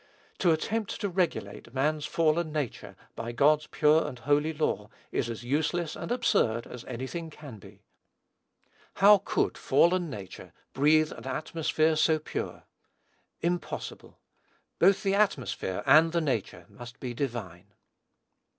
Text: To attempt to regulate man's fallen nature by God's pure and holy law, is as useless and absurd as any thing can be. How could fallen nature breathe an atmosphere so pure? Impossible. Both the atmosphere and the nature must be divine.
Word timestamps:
To 0.39 0.49
attempt 0.51 0.99
to 1.01 1.09
regulate 1.09 1.75
man's 1.75 2.07
fallen 2.07 2.51
nature 2.51 2.95
by 3.15 3.31
God's 3.33 3.67
pure 3.67 4.07
and 4.07 4.17
holy 4.17 4.51
law, 4.51 4.89
is 5.11 5.29
as 5.29 5.43
useless 5.43 5.95
and 5.95 6.11
absurd 6.11 6.65
as 6.65 6.83
any 6.85 7.05
thing 7.05 7.29
can 7.29 7.59
be. 7.59 7.83
How 8.95 9.19
could 9.19 9.59
fallen 9.59 10.09
nature 10.09 10.53
breathe 10.73 11.11
an 11.11 11.27
atmosphere 11.27 11.95
so 11.95 12.17
pure? 12.17 12.63
Impossible. 13.41 14.17
Both 14.79 15.03
the 15.03 15.13
atmosphere 15.13 15.83
and 15.85 16.11
the 16.13 16.19
nature 16.21 16.65
must 16.67 16.99
be 16.99 17.13
divine. 17.13 17.67